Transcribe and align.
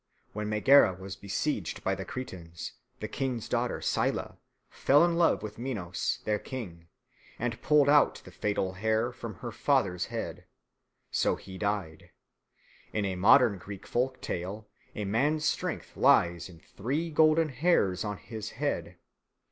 When 0.33 0.49
Megara 0.49 0.95
was 0.95 1.15
besieged 1.15 1.83
by 1.83 1.93
the 1.93 2.05
Cretans, 2.05 2.71
the 2.99 3.07
king's 3.07 3.47
daughter 3.47 3.81
Scylla 3.81 4.39
fell 4.67 5.05
in 5.05 5.15
love 5.15 5.43
with 5.43 5.59
Minos, 5.59 6.21
their 6.25 6.39
king, 6.39 6.87
and 7.37 7.61
pulled 7.61 7.87
out 7.87 8.15
the 8.25 8.31
fatal 8.31 8.73
hair 8.73 9.11
from 9.11 9.35
her 9.35 9.51
father's 9.51 10.05
head. 10.05 10.45
So 11.11 11.35
he 11.35 11.59
died. 11.59 12.09
In 12.93 13.05
a 13.05 13.15
modern 13.15 13.59
Greek 13.59 13.85
folk 13.85 14.19
tale 14.21 14.67
a 14.95 15.05
man's 15.05 15.45
strength 15.45 15.95
lies 15.95 16.49
in 16.49 16.61
three 16.61 17.11
golden 17.11 17.49
hairs 17.49 18.03
on 18.03 18.17
his 18.17 18.49
head. 18.57 18.97